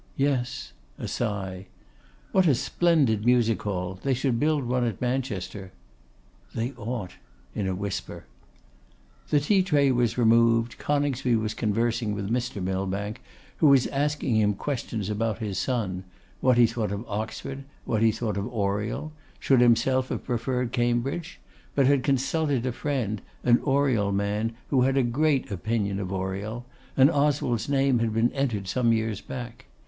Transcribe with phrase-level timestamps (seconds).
[0.17, 1.67] 'Yes:' a sigh.
[2.31, 3.99] 'What a splendid music hall!
[4.01, 5.73] They should build one at Manchester.'
[6.55, 7.17] 'They ought,'
[7.53, 8.25] in a whisper.
[9.29, 12.63] The tea tray was removed; Coningsby was conversing with Mr.
[12.63, 13.21] Millbank,
[13.57, 16.03] who was asking him questions about his son;
[16.39, 21.39] what he thought of Oxford; what he thought of Oriel; should himself have preferred Cambridge;
[21.75, 26.65] but had consulted a friend, an Oriel man, who had a great opinion of Oriel;
[26.97, 29.65] and Oswald's name had been entered some years back.